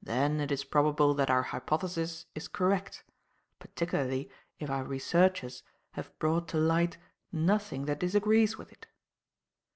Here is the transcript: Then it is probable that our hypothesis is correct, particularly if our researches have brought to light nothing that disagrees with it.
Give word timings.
Then 0.00 0.38
it 0.38 0.52
is 0.52 0.62
probable 0.62 1.12
that 1.14 1.28
our 1.28 1.42
hypothesis 1.42 2.26
is 2.36 2.46
correct, 2.46 3.02
particularly 3.58 4.30
if 4.60 4.70
our 4.70 4.84
researches 4.84 5.64
have 5.94 6.16
brought 6.20 6.46
to 6.50 6.56
light 6.56 6.98
nothing 7.32 7.86
that 7.86 7.98
disagrees 7.98 8.56
with 8.56 8.70
it. 8.70 8.86